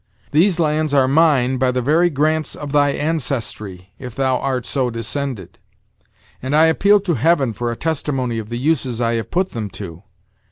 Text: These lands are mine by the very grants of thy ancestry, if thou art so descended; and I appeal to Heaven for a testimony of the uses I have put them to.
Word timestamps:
These 0.31 0.59
lands 0.59 0.95
are 0.95 1.07
mine 1.07 1.57
by 1.57 1.69
the 1.69 1.83
very 1.83 2.09
grants 2.09 2.55
of 2.55 2.71
thy 2.71 2.89
ancestry, 2.89 3.93
if 3.99 4.15
thou 4.15 4.37
art 4.39 4.65
so 4.65 4.89
descended; 4.89 5.59
and 6.41 6.55
I 6.55 6.65
appeal 6.65 6.99
to 7.01 7.13
Heaven 7.13 7.53
for 7.53 7.71
a 7.71 7.75
testimony 7.77 8.39
of 8.39 8.49
the 8.49 8.57
uses 8.57 8.99
I 8.99 9.13
have 9.13 9.29
put 9.29 9.51
them 9.51 9.69
to. 9.77 10.01